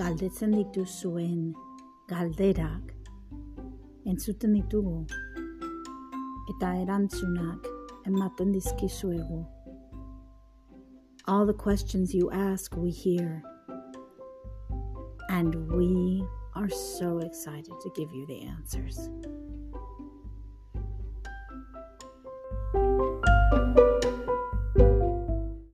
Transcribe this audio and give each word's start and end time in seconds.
galdetzen 0.00 0.54
dituzuen 0.56 1.40
galderak 2.08 2.92
entzuten 4.08 4.54
ditugu 4.56 5.02
eta 6.54 6.70
erantzunak 6.84 7.68
ematen 8.08 8.54
dizkizuegu. 8.54 9.42
All 11.28 11.44
the 11.44 11.58
questions 11.64 12.14
you 12.14 12.30
ask, 12.30 12.76
we 12.76 12.90
hear. 12.90 13.42
And 15.28 15.54
we 15.68 16.24
are 16.56 16.70
so 16.70 17.18
excited 17.18 17.74
to 17.82 17.90
give 17.94 18.10
you 18.14 18.26
the 18.26 18.40
answers. 18.56 19.10